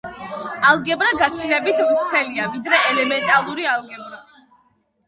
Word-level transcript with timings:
ალგებრა 0.69 1.11
გაცილებით 1.19 1.83
ვრცელია 1.91 2.49
ვიდრე 2.57 2.81
ელემენტალური 2.95 3.71
ალგებრა. 3.77 4.27